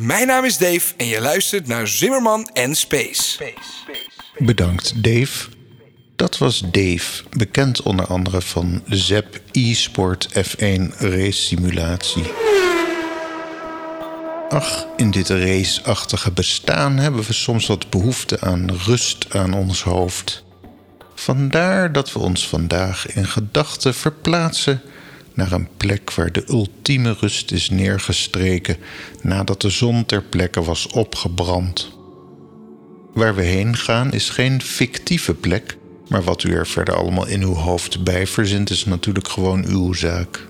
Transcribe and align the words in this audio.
Mijn 0.00 0.26
naam 0.26 0.44
is 0.44 0.58
Dave 0.58 0.94
en 0.96 1.06
je 1.06 1.20
luistert 1.20 1.66
naar 1.66 1.88
Zimmerman 1.88 2.48
en 2.52 2.74
Space. 2.74 3.52
Bedankt, 4.36 5.02
Dave. 5.02 5.48
Dat 6.16 6.38
was 6.38 6.62
Dave, 6.70 7.22
bekend 7.30 7.82
onder 7.82 8.06
andere 8.06 8.40
van 8.40 8.82
ZEP 8.86 9.40
e-sport 9.52 10.28
F1 10.28 10.98
race 10.98 11.32
simulatie. 11.32 12.22
Ach, 14.48 14.86
in 14.96 15.10
dit 15.10 15.28
raceachtige 15.28 16.32
bestaan 16.32 16.96
hebben 16.96 17.22
we 17.24 17.32
soms 17.32 17.66
wat 17.66 17.90
behoefte 17.90 18.40
aan 18.40 18.70
rust 18.70 19.34
aan 19.34 19.54
ons 19.54 19.82
hoofd. 19.82 20.44
Vandaar 21.14 21.92
dat 21.92 22.12
we 22.12 22.18
ons 22.18 22.48
vandaag 22.48 23.06
in 23.06 23.26
gedachten 23.26 23.94
verplaatsen 23.94 24.82
naar 25.38 25.52
een 25.52 25.68
plek 25.76 26.14
waar 26.14 26.32
de 26.32 26.44
ultieme 26.48 27.16
rust 27.20 27.52
is 27.52 27.70
neergestreken 27.70 28.76
nadat 29.22 29.60
de 29.60 29.70
zon 29.70 30.06
ter 30.06 30.22
plekke 30.22 30.62
was 30.62 30.86
opgebrand. 30.86 31.96
Waar 33.12 33.34
we 33.34 33.42
heen 33.42 33.76
gaan 33.76 34.12
is 34.12 34.30
geen 34.30 34.62
fictieve 34.62 35.34
plek, 35.34 35.76
maar 36.08 36.22
wat 36.22 36.42
u 36.42 36.52
er 36.52 36.66
verder 36.66 36.94
allemaal 36.94 37.26
in 37.26 37.42
uw 37.42 37.54
hoofd 37.54 38.04
bij 38.04 38.26
verzint 38.26 38.70
is 38.70 38.84
natuurlijk 38.84 39.28
gewoon 39.28 39.64
uw 39.64 39.92
zaak. 39.92 40.48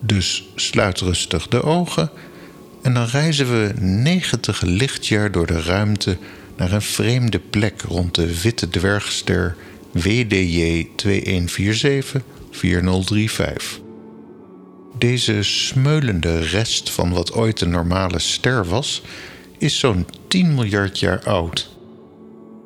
Dus 0.00 0.44
sluit 0.54 1.00
rustig 1.00 1.48
de 1.48 1.62
ogen 1.62 2.10
en 2.82 2.94
dan 2.94 3.06
reizen 3.06 3.46
we 3.46 3.72
90 3.80 4.60
lichtjaar 4.60 5.32
door 5.32 5.46
de 5.46 5.62
ruimte 5.62 6.16
naar 6.56 6.72
een 6.72 6.82
vreemde 6.82 7.38
plek 7.38 7.82
rond 7.82 8.14
de 8.14 8.40
witte 8.40 8.68
dwergster 8.68 9.56
WDJ 9.92 10.88
2147 10.96 12.22
4035. 12.50 13.81
Deze 14.98 15.42
smeulende 15.42 16.38
rest 16.40 16.90
van 16.90 17.12
wat 17.12 17.32
ooit 17.32 17.60
een 17.60 17.70
normale 17.70 18.18
ster 18.18 18.66
was, 18.66 19.02
is 19.58 19.78
zo'n 19.78 20.06
10 20.28 20.54
miljard 20.54 20.98
jaar 20.98 21.22
oud. 21.24 21.70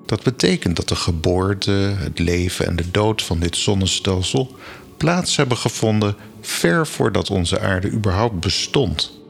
Dat 0.06 0.22
betekent 0.22 0.76
dat 0.76 0.88
de 0.88 0.96
geboorte, 0.96 1.70
het 1.98 2.18
leven 2.18 2.66
en 2.66 2.76
de 2.76 2.90
dood 2.90 3.22
van 3.22 3.38
dit 3.38 3.56
zonnestelsel 3.56 4.56
plaats 4.96 5.36
hebben 5.36 5.56
gevonden 5.56 6.16
ver 6.40 6.86
voordat 6.86 7.30
onze 7.30 7.60
aarde 7.60 7.90
überhaupt 7.90 8.40
bestond. 8.40 9.20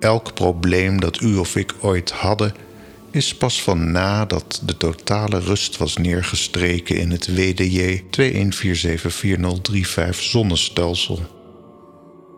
Elk 0.00 0.34
probleem 0.34 1.00
dat 1.00 1.20
u 1.20 1.36
of 1.36 1.56
ik 1.56 1.74
ooit 1.80 2.10
hadden, 2.10 2.54
is 3.10 3.34
pas 3.34 3.62
van 3.62 3.92
nadat 3.92 4.62
de 4.64 4.76
totale 4.76 5.38
rust 5.38 5.76
was 5.76 5.96
neergestreken 5.96 6.96
in 6.96 7.10
het 7.10 7.34
WDJ 7.34 8.02
21474035 8.10 10.08
zonnestelsel. 10.10 11.37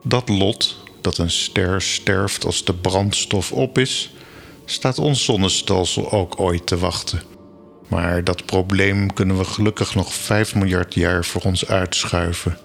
Dat 0.02 0.28
lot, 0.28 0.76
dat 1.00 1.18
een 1.18 1.30
ster 1.30 1.82
sterft 1.82 2.44
als 2.44 2.64
de 2.64 2.74
brandstof 2.74 3.52
op 3.52 3.78
is, 3.78 4.10
staat 4.64 4.98
ons 4.98 5.24
zonnestelsel 5.24 6.12
ook 6.12 6.40
ooit 6.40 6.66
te 6.66 6.78
wachten. 6.78 7.22
Maar 7.88 8.24
dat 8.24 8.46
probleem 8.46 9.12
kunnen 9.12 9.38
we 9.38 9.44
gelukkig 9.44 9.94
nog 9.94 10.14
5 10.14 10.54
miljard 10.54 10.94
jaar 10.94 11.24
voor 11.24 11.42
ons 11.42 11.66
uitschuiven. 11.66 12.58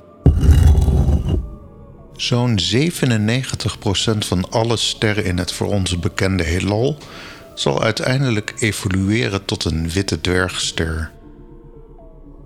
Zo'n 2.16 2.60
97% 2.76 4.18
van 4.18 4.50
alle 4.50 4.78
sterren 4.78 5.26
in 5.26 5.38
het 5.38 5.52
voor 5.52 5.68
ons 5.68 6.00
bekende 6.00 6.44
heelal 6.44 6.98
zal 7.56 7.84
uiteindelijk 7.84 8.54
evolueren 8.60 9.46
tot 9.46 9.66
een 9.66 9.90
witte 9.90 10.22
dwergster. 10.22 11.12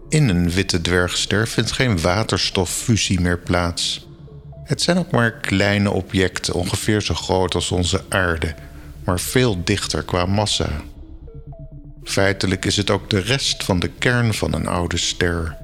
In 0.10 0.30
een 0.30 0.50
witte 0.50 0.82
dwergster 0.82 1.48
vindt 1.48 1.72
geen 1.72 2.02
waterstoffusie 2.02 3.20
meer 3.20 3.40
plaats. 3.40 4.09
Het 4.70 4.82
zijn 4.82 4.98
ook 4.98 5.12
maar 5.12 5.32
kleine 5.32 5.92
objecten, 5.92 6.54
ongeveer 6.54 7.02
zo 7.02 7.14
groot 7.14 7.56
als 7.56 7.72
onze 7.72 8.04
aarde, 8.10 8.56
maar 9.04 9.20
veel 9.20 9.64
dichter 9.64 10.04
qua 10.04 10.26
massa. 10.26 10.70
Feitelijk 12.04 12.66
is 12.66 12.78
het 12.78 12.90
ook 12.90 13.10
de 13.10 13.20
rest 13.20 13.64
van 13.64 13.80
de 13.80 13.88
kern 13.88 14.34
van 14.34 14.54
een 14.54 14.68
oude 14.68 14.98
ster. 14.98 15.58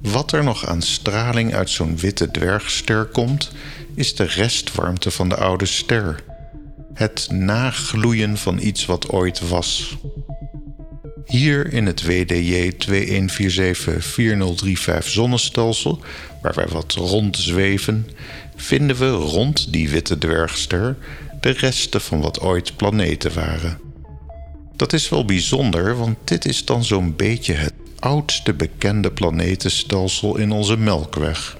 Wat 0.00 0.32
er 0.32 0.44
nog 0.44 0.66
aan 0.66 0.82
straling 0.82 1.54
uit 1.54 1.70
zo'n 1.70 1.98
witte 1.98 2.30
dwergster 2.30 3.04
komt, 3.04 3.52
is 3.94 4.14
de 4.14 4.24
restwarmte 4.24 5.10
van 5.10 5.28
de 5.28 5.36
oude 5.36 5.66
ster. 5.66 6.22
Het 6.94 7.26
nagloeien 7.30 8.36
van 8.36 8.58
iets 8.58 8.86
wat 8.86 9.08
ooit 9.08 9.48
was. 9.48 9.96
Hier 11.26 11.72
in 11.72 11.86
het 11.86 12.02
WDJ 12.02 12.72
21474035 12.72 12.76
zonnestelsel, 15.04 16.00
waar 16.42 16.54
wij 16.54 16.68
wat 16.68 16.92
rondzweven, 16.92 18.06
vinden 18.56 18.96
we 18.96 19.10
rond 19.10 19.72
die 19.72 19.88
witte 19.88 20.18
dwergster 20.18 20.96
de 21.40 21.50
resten 21.50 22.00
van 22.00 22.20
wat 22.20 22.40
ooit 22.40 22.76
planeten 22.76 23.34
waren. 23.34 23.78
Dat 24.76 24.92
is 24.92 25.08
wel 25.08 25.24
bijzonder, 25.24 25.96
want 25.96 26.16
dit 26.24 26.44
is 26.44 26.64
dan 26.64 26.84
zo'n 26.84 27.16
beetje 27.16 27.52
het 27.52 27.72
oudste 27.98 28.54
bekende 28.54 29.10
planetenstelsel 29.10 30.36
in 30.36 30.52
onze 30.52 30.76
Melkweg. 30.76 31.58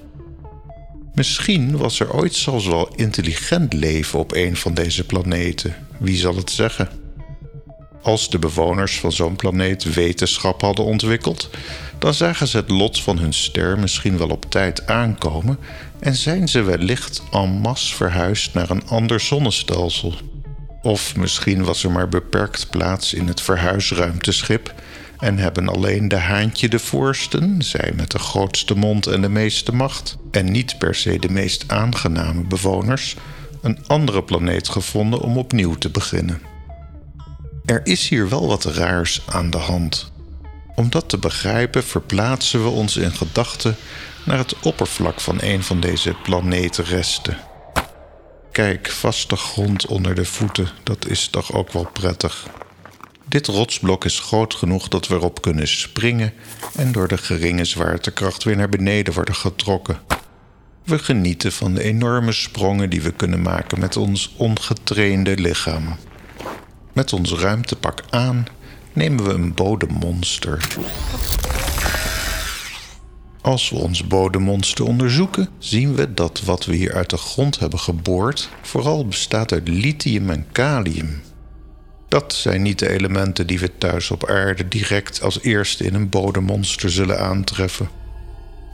Misschien 1.14 1.76
was 1.76 2.00
er 2.00 2.12
ooit 2.12 2.34
zelfs 2.34 2.66
wel 2.66 2.94
intelligent 2.94 3.72
leven 3.72 4.18
op 4.18 4.34
een 4.34 4.56
van 4.56 4.74
deze 4.74 5.04
planeten. 5.04 5.74
Wie 5.98 6.16
zal 6.16 6.36
het 6.36 6.50
zeggen? 6.50 7.05
Als 8.06 8.30
de 8.30 8.38
bewoners 8.38 9.00
van 9.00 9.12
zo'n 9.12 9.36
planeet 9.36 9.94
wetenschap 9.94 10.60
hadden 10.60 10.84
ontwikkeld, 10.84 11.50
dan 11.98 12.14
zagen 12.14 12.48
ze 12.48 12.56
het 12.56 12.70
lot 12.70 13.00
van 13.00 13.18
hun 13.18 13.32
ster 13.32 13.78
misschien 13.78 14.18
wel 14.18 14.28
op 14.28 14.50
tijd 14.50 14.86
aankomen 14.86 15.58
en 15.98 16.14
zijn 16.14 16.48
ze 16.48 16.62
wellicht 16.62 17.22
en 17.30 17.48
masse 17.48 17.94
verhuisd 17.94 18.54
naar 18.54 18.70
een 18.70 18.88
ander 18.88 19.20
zonnestelsel. 19.20 20.14
Of 20.82 21.16
misschien 21.16 21.64
was 21.64 21.84
er 21.84 21.90
maar 21.90 22.08
beperkt 22.08 22.70
plaats 22.70 23.14
in 23.14 23.26
het 23.26 23.40
verhuisruimteschip 23.40 24.74
en 25.18 25.38
hebben 25.38 25.68
alleen 25.68 26.08
de 26.08 26.16
haantje 26.16 26.68
de 26.68 26.78
voorsten, 26.78 27.62
zij 27.62 27.92
met 27.96 28.10
de 28.10 28.18
grootste 28.18 28.74
mond 28.76 29.06
en 29.06 29.20
de 29.20 29.28
meeste 29.28 29.74
macht, 29.74 30.16
en 30.30 30.50
niet 30.52 30.78
per 30.78 30.94
se 30.94 31.18
de 31.18 31.30
meest 31.30 31.64
aangename 31.66 32.42
bewoners, 32.42 33.16
een 33.62 33.78
andere 33.86 34.22
planeet 34.22 34.68
gevonden 34.68 35.20
om 35.20 35.38
opnieuw 35.38 35.74
te 35.74 35.90
beginnen. 35.90 36.55
Er 37.66 37.80
is 37.84 38.08
hier 38.08 38.28
wel 38.28 38.46
wat 38.46 38.64
raars 38.64 39.22
aan 39.28 39.50
de 39.50 39.58
hand. 39.58 40.10
Om 40.74 40.90
dat 40.90 41.08
te 41.08 41.18
begrijpen 41.18 41.84
verplaatsen 41.84 42.62
we 42.62 42.68
ons 42.68 42.96
in 42.96 43.12
gedachten 43.12 43.76
naar 44.24 44.38
het 44.38 44.60
oppervlak 44.60 45.20
van 45.20 45.38
een 45.40 45.62
van 45.62 45.80
deze 45.80 46.14
planetenresten. 46.22 47.38
Kijk, 48.52 48.90
vaste 48.90 49.36
grond 49.36 49.86
onder 49.86 50.14
de 50.14 50.24
voeten, 50.24 50.68
dat 50.82 51.06
is 51.06 51.28
toch 51.28 51.52
ook 51.52 51.72
wel 51.72 51.88
prettig. 51.92 52.46
Dit 53.28 53.46
rotsblok 53.46 54.04
is 54.04 54.20
groot 54.20 54.54
genoeg 54.54 54.88
dat 54.88 55.06
we 55.08 55.14
erop 55.14 55.42
kunnen 55.42 55.68
springen 55.68 56.32
en 56.76 56.92
door 56.92 57.08
de 57.08 57.18
geringe 57.18 57.64
zwaartekracht 57.64 58.44
weer 58.44 58.56
naar 58.56 58.68
beneden 58.68 59.14
worden 59.14 59.34
getrokken. 59.34 59.98
We 60.84 60.98
genieten 60.98 61.52
van 61.52 61.74
de 61.74 61.82
enorme 61.82 62.32
sprongen 62.32 62.90
die 62.90 63.02
we 63.02 63.12
kunnen 63.12 63.42
maken 63.42 63.80
met 63.80 63.96
ons 63.96 64.34
ongetrainde 64.36 65.36
lichaam. 65.36 65.96
Met 66.96 67.12
ons 67.12 67.32
ruimtepak 67.32 68.02
aan 68.10 68.46
nemen 68.92 69.24
we 69.24 69.32
een 69.32 69.54
bodemmonster. 69.54 70.66
Als 73.40 73.70
we 73.70 73.76
ons 73.76 74.06
bodemmonster 74.06 74.84
onderzoeken, 74.84 75.48
zien 75.58 75.94
we 75.94 76.14
dat 76.14 76.42
wat 76.42 76.64
we 76.64 76.74
hier 76.74 76.94
uit 76.94 77.10
de 77.10 77.16
grond 77.16 77.58
hebben 77.58 77.78
geboord 77.78 78.48
vooral 78.62 79.06
bestaat 79.06 79.52
uit 79.52 79.68
lithium 79.68 80.30
en 80.30 80.46
kalium. 80.52 81.22
Dat 82.08 82.32
zijn 82.32 82.62
niet 82.62 82.78
de 82.78 82.88
elementen 82.88 83.46
die 83.46 83.58
we 83.58 83.78
thuis 83.78 84.10
op 84.10 84.28
aarde 84.28 84.68
direct 84.68 85.22
als 85.22 85.42
eerste 85.42 85.84
in 85.84 85.94
een 85.94 86.08
bodemmonster 86.08 86.90
zullen 86.90 87.20
aantreffen. 87.20 87.88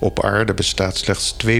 Op 0.02 0.24
aarde 0.24 0.54
bestaat 0.54 0.96
slechts 0.96 1.36
2,4% 1.46 1.50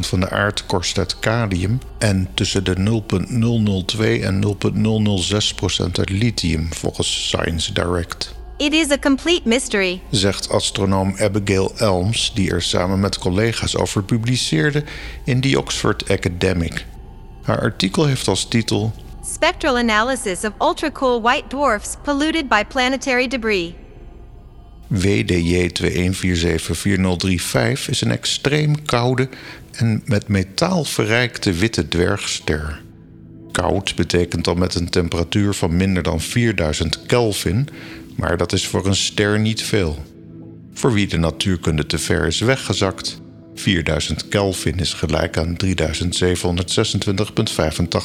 van 0.00 0.20
de 0.20 0.30
aardkorst 0.30 0.98
uit 0.98 1.18
kalium 1.18 1.78
en 1.98 2.28
tussen 2.34 2.64
de 2.64 2.78
0,002 2.78 4.22
en 4.22 4.44
0,006% 4.44 5.92
uit 5.92 6.10
lithium, 6.10 6.72
volgens 6.72 7.26
Science 7.26 7.72
Direct. 7.72 8.34
It 8.56 8.72
is 8.72 8.90
a 8.90 8.98
complete 8.98 9.48
mystery. 9.48 10.00
Zegt 10.10 10.50
astronoom 10.50 11.14
Abigail 11.18 11.72
Elms, 11.76 12.32
die 12.34 12.50
er 12.50 12.62
samen 12.62 13.00
met 13.00 13.18
collega's 13.18 13.76
over 13.76 14.02
publiceerde 14.02 14.84
in 15.24 15.40
The 15.40 15.58
Oxford 15.58 16.10
Academic. 16.10 16.86
Haar 17.42 17.60
artikel 17.60 18.06
heeft 18.06 18.28
als 18.28 18.48
titel 18.48 18.92
Spectral 19.34 19.76
analysis 19.76 20.44
of 20.44 20.52
ultra-cool 20.58 21.20
white 21.20 21.48
dwarfs 21.48 21.96
polluted 22.02 22.48
by 22.48 22.64
planetary 22.68 23.28
debris. 23.28 23.72
WDJ 24.90 25.68
21474035 25.68 25.72
is 27.88 28.00
een 28.00 28.10
extreem 28.10 28.84
koude 28.84 29.28
en 29.72 30.02
met 30.04 30.28
metaal 30.28 30.84
verrijkte 30.84 31.52
witte 31.52 31.88
dwergster. 31.88 32.82
Koud 33.52 33.96
betekent 33.96 34.44
dan 34.44 34.58
met 34.58 34.74
een 34.74 34.88
temperatuur 34.88 35.54
van 35.54 35.76
minder 35.76 36.02
dan 36.02 36.20
4000 36.20 37.06
Kelvin, 37.06 37.68
maar 38.16 38.36
dat 38.36 38.52
is 38.52 38.66
voor 38.66 38.86
een 38.86 38.96
ster 38.96 39.40
niet 39.40 39.62
veel. 39.62 40.04
Voor 40.74 40.92
wie 40.92 41.06
de 41.06 41.18
natuurkunde 41.18 41.86
te 41.86 41.98
ver 41.98 42.26
is 42.26 42.40
weggezakt, 42.40 43.20
4000 43.54 44.28
Kelvin 44.28 44.78
is 44.78 44.92
gelijk 44.92 45.38
aan 45.38 45.56
3726,85 45.64 45.70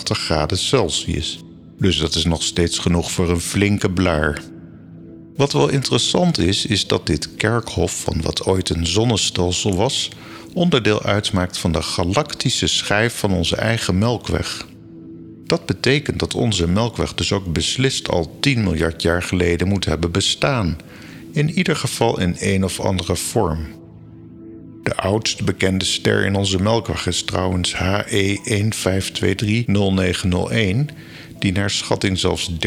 graden 0.05 0.57
Celsius. 0.57 1.39
Dus 1.79 1.97
dat 1.97 2.15
is 2.15 2.25
nog 2.25 2.43
steeds 2.43 2.79
genoeg 2.79 3.11
voor 3.11 3.29
een 3.29 3.41
flinke 3.41 3.91
blaar. 3.91 4.41
Wat 5.35 5.53
wel 5.53 5.69
interessant 5.69 6.37
is, 6.37 6.65
is 6.65 6.87
dat 6.87 7.07
dit 7.07 7.35
kerkhof 7.35 8.01
van 8.01 8.21
wat 8.21 8.45
ooit 8.45 8.69
een 8.69 8.87
zonnestelsel 8.87 9.75
was, 9.75 10.09
onderdeel 10.53 11.03
uitmaakt 11.03 11.57
van 11.57 11.71
de 11.71 11.81
galactische 11.81 12.67
schijf 12.67 13.13
van 13.13 13.33
onze 13.33 13.55
eigen 13.55 13.97
Melkweg. 13.97 14.67
Dat 15.45 15.65
betekent 15.65 16.19
dat 16.19 16.33
onze 16.33 16.67
Melkweg 16.67 17.13
dus 17.13 17.31
ook 17.31 17.53
beslist 17.53 18.09
al 18.09 18.37
10 18.39 18.63
miljard 18.63 19.01
jaar 19.01 19.23
geleden 19.23 19.67
moet 19.67 19.85
hebben 19.85 20.11
bestaan, 20.11 20.77
in 21.31 21.51
ieder 21.51 21.75
geval 21.75 22.19
in 22.19 22.35
een 22.39 22.63
of 22.63 22.79
andere 22.79 23.15
vorm. 23.15 23.67
De 24.83 24.95
oudst 24.95 25.45
bekende 25.45 25.85
ster 25.85 26.25
in 26.25 26.35
onze 26.35 26.61
Melkweg 26.61 27.07
is 27.07 27.23
trouwens 27.23 27.77
HE 27.77 28.39
15230901, 28.43 28.47
die 31.39 31.51
naar 31.51 31.69
schatting 31.69 32.19
zelfs 32.19 32.51
13,2 32.51 32.57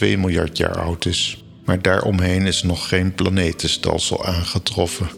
miljard 0.00 0.56
jaar 0.56 0.80
oud 0.80 1.06
is. 1.06 1.44
Maar 1.70 1.82
daaromheen 1.82 2.46
is 2.46 2.62
nog 2.62 2.88
geen 2.88 3.14
planetenstelsel 3.14 4.24
aangetroffen. 4.24 5.10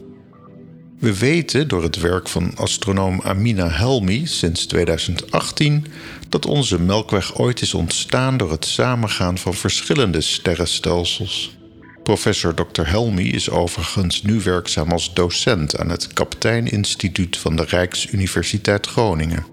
We 0.99 1.19
weten 1.19 1.69
door 1.69 1.83
het 1.83 2.01
werk 2.01 2.29
van 2.29 2.57
astronoom 2.57 3.21
Amina 3.21 3.69
Helmi 3.69 4.27
sinds 4.27 4.67
2018 4.67 5.87
dat 6.29 6.47
onze 6.47 6.81
Melkweg 6.81 7.39
ooit 7.39 7.61
is 7.61 7.75
ontstaan 7.75 8.37
door 8.37 8.51
het 8.51 8.65
samengaan 8.65 9.39
van 9.39 9.55
verschillende 9.55 10.21
sterrenstelsels. 10.21 11.57
Professor 12.03 12.55
Dr. 12.55 12.87
Helmi 12.87 13.31
is 13.31 13.51
overigens 13.51 14.23
nu 14.23 14.41
werkzaam 14.41 14.91
als 14.91 15.15
docent 15.15 15.79
aan 15.79 15.91
het 15.91 16.13
Kapteininstituut 16.13 17.37
van 17.37 17.57
de 17.57 17.65
Rijksuniversiteit 17.65 18.87
Groningen. 18.87 19.45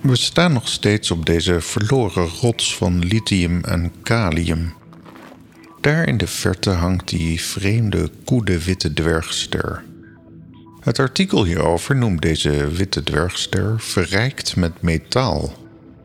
We 0.00 0.16
staan 0.16 0.52
nog 0.52 0.68
steeds 0.68 1.10
op 1.10 1.26
deze 1.26 1.60
verloren 1.60 2.28
rots 2.28 2.76
van 2.76 2.98
lithium 2.98 3.64
en 3.64 3.92
kalium. 4.02 4.80
Daar 5.82 6.08
in 6.08 6.16
de 6.16 6.26
verte 6.26 6.70
hangt 6.70 7.08
die 7.08 7.40
vreemde 7.40 8.10
koede 8.24 8.64
witte 8.64 8.92
dwergster. 8.92 9.84
Het 10.80 10.98
artikel 10.98 11.44
hierover 11.44 11.96
noemt 11.96 12.22
deze 12.22 12.70
witte 12.70 13.02
dwergster 13.02 13.80
verrijkt 13.80 14.56
met 14.56 14.82
metaal. 14.82 15.54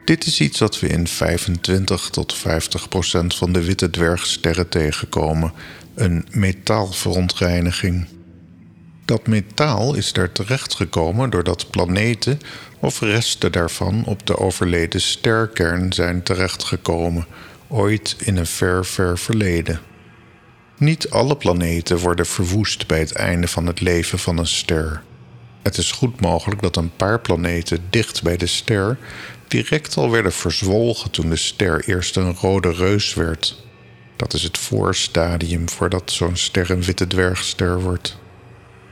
Dit 0.06 0.26
is 0.26 0.42
iets 0.42 0.60
wat 0.60 0.80
we 0.80 0.88
in 0.88 1.08
25 1.08 2.10
tot 2.10 2.34
50 2.34 2.90
procent 2.90 3.36
van 3.36 3.52
de 3.52 3.64
witte 3.64 3.90
dwergsterren 3.90 4.70
tegenkomen: 4.70 5.54
een 5.96 6.28
metaalverontreiniging. 6.32 8.08
Dat 9.06 9.28
metaal 9.28 9.96
is 9.96 10.14
daar 10.14 10.32
terechtgekomen 10.32 11.30
doordat 11.30 11.70
planeten 11.70 12.40
of 12.80 13.00
resten 13.00 13.52
daarvan 13.52 14.06
op 14.06 14.28
de 14.28 14.38
overleden 14.38 15.02
sterkern 15.02 15.94
zijn 15.94 16.24
terechtgekomen, 16.24 17.26
ooit 17.68 18.16
in 18.20 18.38
een 18.38 18.46
ver, 18.46 18.86
ver 18.86 19.18
verleden. 19.18 19.80
Niet 20.78 21.10
alle 21.10 21.38
planeten 21.38 21.98
worden 21.98 22.26
verwoest 22.26 22.88
bij 22.88 23.00
het 23.00 23.12
einde 23.12 23.48
van 23.48 23.66
het 23.66 23.82
leven 23.82 24.20
van 24.20 24.38
een 24.38 24.48
ster. 24.48 25.04
Het 25.62 25.78
is 25.78 25.92
goed 25.92 26.22
mogelijk 26.22 26.62
dat 26.62 26.76
een 26.76 26.96
paar 26.96 27.20
planeten 27.20 27.86
dicht 27.90 28.24
bij 28.24 28.38
de 28.38 28.48
ster 28.48 28.98
direct 29.48 29.98
al 29.98 30.12
werden 30.12 30.34
verzwolgen 30.34 31.12
toen 31.12 31.30
de 31.30 31.36
ster 31.36 31.84
eerst 31.88 32.16
een 32.16 32.36
rode 32.36 32.72
reus 32.72 33.14
werd. 33.14 33.66
Dat 34.16 34.34
is 34.34 34.44
het 34.44 34.58
voorstadium 34.58 35.70
voordat 35.70 36.12
zo'n 36.12 36.36
ster 36.36 36.72
een 36.72 36.84
witte 36.84 37.08
dwergster 37.08 37.82
wordt. 37.82 38.18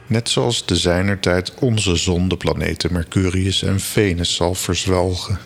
Net 0.07 0.29
zoals 0.29 0.65
de 0.65 0.75
zijnertijd 0.75 1.53
onze 1.59 1.95
zon 1.95 2.27
de 2.27 2.37
planeten 2.37 2.93
Mercurius 2.93 3.63
en 3.63 3.79
Venus 3.79 4.35
zal 4.35 4.55
verzwelgen. 4.55 5.39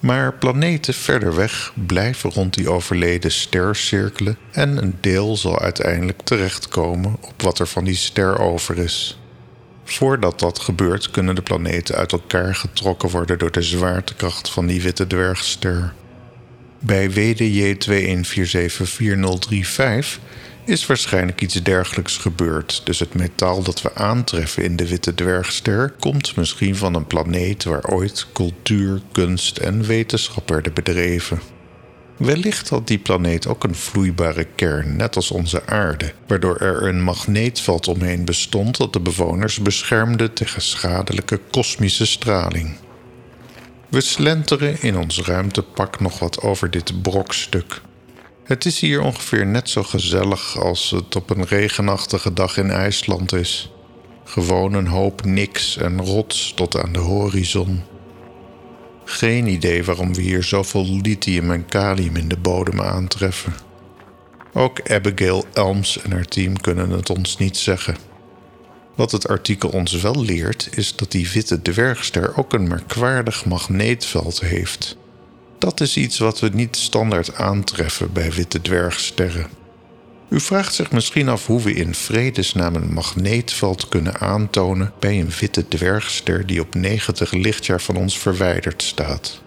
Maar 0.00 0.32
planeten 0.32 0.94
verder 0.94 1.34
weg 1.34 1.72
blijven 1.86 2.30
rond 2.30 2.54
die 2.54 2.70
overleden 2.70 3.32
ster 3.32 3.76
cirkelen 3.76 4.36
en 4.50 4.82
een 4.82 4.96
deel 5.00 5.36
zal 5.36 5.58
uiteindelijk 5.58 6.20
terechtkomen 6.22 7.16
op 7.20 7.42
wat 7.42 7.58
er 7.58 7.66
van 7.66 7.84
die 7.84 7.94
ster 7.94 8.38
over 8.38 8.78
is. 8.78 9.18
Voordat 9.84 10.38
dat 10.38 10.58
gebeurt, 10.58 11.10
kunnen 11.10 11.34
de 11.34 11.42
planeten 11.42 11.94
uit 11.94 12.12
elkaar 12.12 12.54
getrokken 12.54 13.08
worden 13.08 13.38
door 13.38 13.50
de 13.50 13.62
zwaartekracht 13.62 14.50
van 14.50 14.66
die 14.66 14.82
witte 14.82 15.06
dwergster. 15.06 15.92
Bij 16.82 17.10
WDJ 17.10 17.74
21474035 17.74 17.78
is 20.64 20.86
waarschijnlijk 20.86 21.40
iets 21.40 21.62
dergelijks 21.62 22.16
gebeurd, 22.16 22.80
dus 22.84 22.98
het 22.98 23.14
metaal 23.14 23.62
dat 23.62 23.82
we 23.82 23.94
aantreffen 23.94 24.64
in 24.64 24.76
de 24.76 24.88
witte 24.88 25.14
dwergster 25.14 25.94
komt 25.98 26.36
misschien 26.36 26.76
van 26.76 26.94
een 26.94 27.06
planeet 27.06 27.64
waar 27.64 27.84
ooit 27.84 28.26
cultuur, 28.32 29.00
kunst 29.12 29.58
en 29.58 29.86
wetenschap 29.86 30.48
werden 30.48 30.74
bedreven. 30.74 31.40
Wellicht 32.16 32.68
had 32.68 32.86
die 32.86 32.98
planeet 32.98 33.46
ook 33.46 33.64
een 33.64 33.74
vloeibare 33.74 34.46
kern, 34.54 34.96
net 34.96 35.16
als 35.16 35.30
onze 35.30 35.66
aarde, 35.66 36.12
waardoor 36.26 36.56
er 36.56 36.82
een 36.82 37.02
magneetveld 37.02 37.88
omheen 37.88 38.24
bestond 38.24 38.76
dat 38.76 38.92
de 38.92 39.00
bewoners 39.00 39.58
beschermde 39.58 40.32
tegen 40.32 40.62
schadelijke 40.62 41.40
kosmische 41.50 42.06
straling. 42.06 42.76
We 43.90 44.00
slenteren 44.00 44.82
in 44.82 44.98
ons 44.98 45.20
ruimtepak 45.20 46.00
nog 46.00 46.18
wat 46.18 46.42
over 46.42 46.70
dit 46.70 47.02
brokstuk. 47.02 47.80
Het 48.44 48.64
is 48.64 48.80
hier 48.80 49.00
ongeveer 49.00 49.46
net 49.46 49.68
zo 49.68 49.82
gezellig 49.82 50.58
als 50.58 50.90
het 50.90 51.16
op 51.16 51.30
een 51.30 51.44
regenachtige 51.44 52.32
dag 52.32 52.56
in 52.56 52.70
IJsland 52.70 53.32
is. 53.32 53.72
Gewoon 54.24 54.72
een 54.72 54.86
hoop 54.86 55.24
niks 55.24 55.76
en 55.76 56.00
rots 56.00 56.52
tot 56.54 56.82
aan 56.82 56.92
de 56.92 56.98
horizon. 56.98 57.82
Geen 59.04 59.46
idee 59.46 59.84
waarom 59.84 60.14
we 60.14 60.22
hier 60.22 60.42
zoveel 60.42 61.00
lithium 61.02 61.50
en 61.50 61.66
kalium 61.66 62.16
in 62.16 62.28
de 62.28 62.38
bodem 62.38 62.80
aantreffen. 62.80 63.54
Ook 64.52 64.90
Abigail 64.90 65.44
Elms 65.52 66.02
en 66.02 66.12
haar 66.12 66.24
team 66.24 66.60
kunnen 66.60 66.90
het 66.90 67.10
ons 67.10 67.36
niet 67.36 67.56
zeggen. 67.56 68.09
Wat 69.00 69.12
het 69.12 69.28
artikel 69.28 69.68
ons 69.68 69.92
wel 69.92 70.24
leert, 70.24 70.68
is 70.70 70.96
dat 70.96 71.10
die 71.10 71.30
witte 71.30 71.62
dwergster 71.62 72.36
ook 72.36 72.52
een 72.52 72.68
merkwaardig 72.68 73.44
magneetveld 73.44 74.40
heeft. 74.40 74.96
Dat 75.58 75.80
is 75.80 75.96
iets 75.96 76.18
wat 76.18 76.40
we 76.40 76.50
niet 76.52 76.76
standaard 76.76 77.34
aantreffen 77.34 78.12
bij 78.12 78.32
witte 78.32 78.60
dwergsterren. 78.60 79.46
U 80.28 80.40
vraagt 80.40 80.74
zich 80.74 80.90
misschien 80.90 81.28
af 81.28 81.46
hoe 81.46 81.62
we 81.62 81.72
in 81.72 81.94
vredesnaam 81.94 82.74
een 82.74 82.92
magneetveld 82.92 83.88
kunnen 83.88 84.20
aantonen 84.20 84.92
bij 84.98 85.20
een 85.20 85.32
witte 85.40 85.68
dwergster 85.68 86.46
die 86.46 86.60
op 86.60 86.74
90 86.74 87.32
lichtjaar 87.32 87.80
van 87.80 87.96
ons 87.96 88.18
verwijderd 88.18 88.82
staat. 88.82 89.42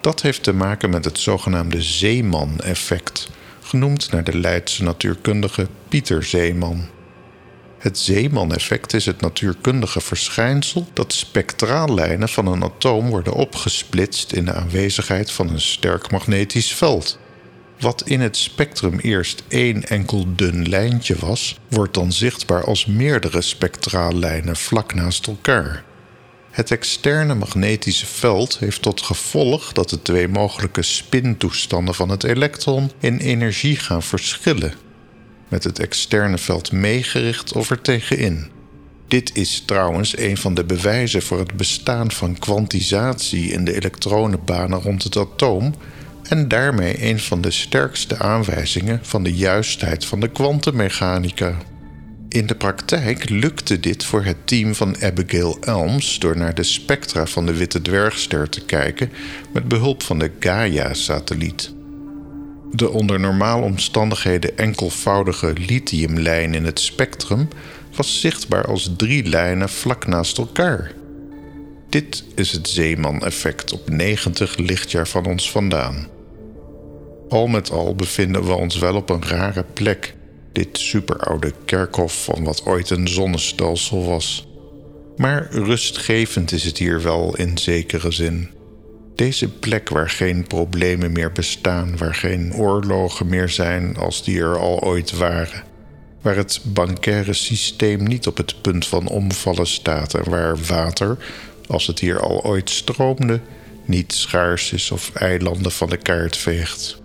Dat 0.00 0.22
heeft 0.22 0.42
te 0.42 0.52
maken 0.52 0.90
met 0.90 1.04
het 1.04 1.18
zogenaamde 1.18 1.82
Zeeman-effect, 1.82 3.28
genoemd 3.62 4.10
naar 4.10 4.24
de 4.24 4.38
Leidse 4.38 4.82
natuurkundige 4.82 5.66
Pieter 5.88 6.24
Zeeman. 6.24 7.00
Het 7.82 7.98
Zeeman-effect 7.98 8.92
is 8.94 9.06
het 9.06 9.20
natuurkundige 9.20 10.00
verschijnsel 10.00 10.86
dat 10.92 11.12
spectraallijnen 11.12 12.28
van 12.28 12.46
een 12.46 12.64
atoom 12.64 13.08
worden 13.08 13.32
opgesplitst 13.32 14.32
in 14.32 14.44
de 14.44 14.52
aanwezigheid 14.52 15.30
van 15.30 15.48
een 15.48 15.60
sterk 15.60 16.10
magnetisch 16.10 16.74
veld. 16.74 17.18
Wat 17.80 18.02
in 18.06 18.20
het 18.20 18.36
spectrum 18.36 18.98
eerst 18.98 19.42
één 19.48 19.88
enkel 19.88 20.26
dun 20.36 20.68
lijntje 20.68 21.16
was, 21.18 21.58
wordt 21.68 21.94
dan 21.94 22.12
zichtbaar 22.12 22.64
als 22.64 22.86
meerdere 22.86 23.40
spectraallijnen 23.40 24.56
vlak 24.56 24.94
naast 24.94 25.26
elkaar. 25.26 25.84
Het 26.50 26.70
externe 26.70 27.34
magnetische 27.34 28.06
veld 28.06 28.58
heeft 28.58 28.82
tot 28.82 29.02
gevolg 29.02 29.72
dat 29.72 29.90
de 29.90 30.02
twee 30.02 30.28
mogelijke 30.28 30.82
spintoestanden 30.82 31.94
van 31.94 32.08
het 32.08 32.24
elektron 32.24 32.90
in 32.98 33.18
energie 33.18 33.76
gaan 33.76 34.02
verschillen 34.02 34.74
met 35.52 35.64
het 35.64 35.78
externe 35.78 36.38
veld 36.38 36.72
meegericht 36.72 37.52
of 37.52 37.70
er 37.70 37.80
tegenin. 37.80 38.50
Dit 39.08 39.36
is 39.36 39.62
trouwens 39.66 40.18
een 40.18 40.36
van 40.36 40.54
de 40.54 40.64
bewijzen 40.64 41.22
voor 41.22 41.38
het 41.38 41.56
bestaan 41.56 42.10
van 42.10 42.38
kwantisatie 42.38 43.52
in 43.52 43.64
de 43.64 43.74
elektronenbanen 43.74 44.80
rond 44.80 45.02
het 45.02 45.16
atoom 45.16 45.74
en 46.28 46.48
daarmee 46.48 47.08
een 47.08 47.18
van 47.18 47.40
de 47.40 47.50
sterkste 47.50 48.18
aanwijzingen 48.18 49.00
van 49.02 49.22
de 49.22 49.34
juistheid 49.34 50.04
van 50.04 50.20
de 50.20 50.28
kwantummechanica. 50.28 51.56
In 52.28 52.46
de 52.46 52.54
praktijk 52.54 53.28
lukte 53.28 53.80
dit 53.80 54.04
voor 54.04 54.24
het 54.24 54.46
team 54.46 54.74
van 54.74 55.02
Abigail 55.02 55.58
Elms 55.60 56.18
door 56.18 56.36
naar 56.36 56.54
de 56.54 56.62
spectra 56.62 57.26
van 57.26 57.46
de 57.46 57.54
witte 57.54 57.82
dwergster 57.82 58.48
te 58.48 58.64
kijken 58.64 59.12
met 59.52 59.68
behulp 59.68 60.02
van 60.02 60.18
de 60.18 60.30
Gaia-satelliet. 60.38 61.72
De 62.72 62.90
onder 62.90 63.20
normale 63.20 63.64
omstandigheden 63.64 64.58
enkelvoudige 64.58 65.52
lithiumlijn 65.66 66.54
in 66.54 66.64
het 66.64 66.80
spectrum 66.80 67.48
was 67.96 68.20
zichtbaar 68.20 68.66
als 68.66 68.90
drie 68.96 69.28
lijnen 69.28 69.68
vlak 69.68 70.06
naast 70.06 70.38
elkaar. 70.38 70.92
Dit 71.88 72.24
is 72.34 72.52
het 72.52 72.68
Zeeman-effect 72.68 73.72
op 73.72 73.90
90 73.90 74.56
lichtjaar 74.56 75.08
van 75.08 75.26
ons 75.26 75.50
vandaan. 75.50 76.06
Al 77.28 77.46
met 77.46 77.70
al 77.70 77.94
bevinden 77.94 78.44
we 78.44 78.52
ons 78.52 78.78
wel 78.78 78.94
op 78.94 79.10
een 79.10 79.24
rare 79.26 79.64
plek, 79.72 80.14
Dit 80.52 80.78
superoude 80.78 81.52
kerkhof 81.64 82.24
van 82.24 82.44
wat 82.44 82.66
ooit 82.66 82.90
een 82.90 83.08
zonnestelsel 83.08 84.04
was. 84.04 84.46
Maar 85.16 85.48
rustgevend 85.50 86.52
is 86.52 86.64
het 86.64 86.78
hier 86.78 87.02
wel 87.02 87.36
in 87.36 87.58
zekere 87.58 88.10
zin. 88.10 88.50
Deze 89.14 89.48
plek 89.48 89.88
waar 89.88 90.10
geen 90.10 90.46
problemen 90.46 91.12
meer 91.12 91.32
bestaan, 91.32 91.96
waar 91.96 92.14
geen 92.14 92.54
oorlogen 92.54 93.26
meer 93.28 93.48
zijn 93.48 93.96
als 93.96 94.24
die 94.24 94.40
er 94.40 94.58
al 94.58 94.80
ooit 94.80 95.12
waren. 95.12 95.62
Waar 96.20 96.36
het 96.36 96.60
bankaire 96.64 97.32
systeem 97.32 98.02
niet 98.02 98.26
op 98.26 98.36
het 98.36 98.62
punt 98.62 98.86
van 98.86 99.08
omvallen 99.08 99.66
staat 99.66 100.14
en 100.14 100.30
waar 100.30 100.56
water, 100.56 101.16
als 101.66 101.86
het 101.86 101.98
hier 101.98 102.20
al 102.20 102.44
ooit 102.44 102.70
stroomde, 102.70 103.40
niet 103.84 104.12
schaars 104.12 104.72
is 104.72 104.90
of 104.90 105.14
eilanden 105.14 105.72
van 105.72 105.88
de 105.88 105.96
kaart 105.96 106.36
veegt. 106.36 107.00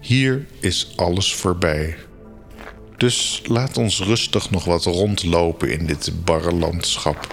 Hier 0.00 0.46
is 0.60 0.92
alles 0.96 1.34
voorbij. 1.34 1.96
Dus 2.96 3.42
laat 3.46 3.76
ons 3.76 4.00
rustig 4.00 4.50
nog 4.50 4.64
wat 4.64 4.84
rondlopen 4.84 5.72
in 5.72 5.86
dit 5.86 6.24
barre 6.24 6.52
landschap. 6.52 7.26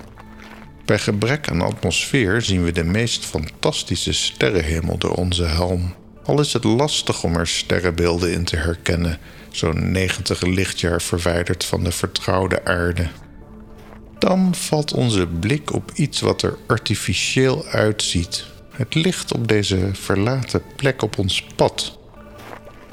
Bij 0.88 1.00
gebrek 1.00 1.50
aan 1.50 1.62
atmosfeer 1.62 2.42
zien 2.42 2.64
we 2.64 2.72
de 2.72 2.84
meest 2.84 3.26
fantastische 3.26 4.14
sterrenhemel 4.14 4.98
door 4.98 5.12
onze 5.12 5.44
helm. 5.44 5.94
Al 6.24 6.40
is 6.40 6.54
het 6.54 6.64
lastig 6.64 7.24
om 7.24 7.36
er 7.36 7.48
sterrenbeelden 7.48 8.32
in 8.32 8.44
te 8.44 8.56
herkennen, 8.56 9.20
zo'n 9.52 9.92
90 9.92 10.42
lichtjaar 10.42 11.02
verwijderd 11.02 11.66
van 11.66 11.84
de 11.84 11.92
vertrouwde 11.92 12.66
aarde. 12.66 13.08
Dan 14.20 14.56
valt 14.56 14.94
onze 14.94 15.28
blik 15.28 15.74
op 15.74 15.92
iets 15.96 16.20
wat 16.20 16.42
er 16.42 16.58
artificieel 16.68 17.66
uitziet. 17.66 18.46
Het 18.72 18.96
licht 18.96 19.34
op 19.34 19.48
deze 19.48 19.90
verlaten 19.94 20.62
plek 20.76 21.02
op 21.02 21.18
ons 21.18 21.44
pad. 21.56 21.98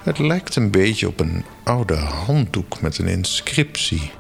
Het 0.03 0.19
lijkt 0.19 0.57
een 0.57 0.71
beetje 0.71 1.09
op 1.09 1.21
een 1.21 1.45
oude 1.65 1.97
handdoek 1.97 2.81
met 2.81 2.99
een 2.99 3.09
inscriptie. 3.09 4.11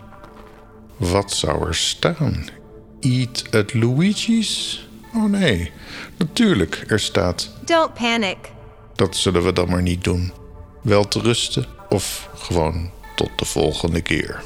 Wat 0.96 1.32
zou 1.32 1.66
er 1.66 1.74
staan? 1.74 2.62
Eat 3.04 3.54
at 3.54 3.74
Luigi's? 3.74 4.86
Oh 5.14 5.24
nee, 5.24 5.70
natuurlijk, 6.16 6.84
er 6.88 7.00
staat. 7.00 7.50
Don't 7.64 7.94
panic. 7.94 8.36
Dat 8.94 9.16
zullen 9.16 9.44
we 9.44 9.52
dan 9.52 9.68
maar 9.68 9.82
niet 9.82 10.04
doen. 10.04 10.32
Wel 10.82 11.08
te 11.08 11.20
rusten 11.20 11.66
of 11.88 12.28
gewoon 12.36 12.90
tot 13.16 13.30
de 13.36 13.44
volgende 13.44 14.00
keer. 14.00 14.42